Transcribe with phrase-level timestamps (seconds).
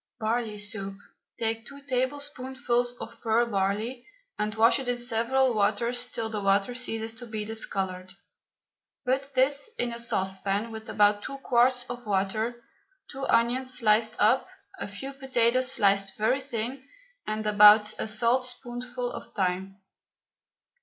[0.19, 0.95] BARLEY SOUP.
[1.37, 4.07] Take two tablespoonfuls of pearl barley
[4.39, 8.11] and wash it in several waters till the water ceases to be discoloured.
[9.05, 12.63] Put this in a saucepan with about two quarts of water,
[13.11, 14.47] two onions sliced up,
[14.79, 16.83] a few potatoes sliced very thin,
[17.27, 19.77] and about a saltspoonful of thyme.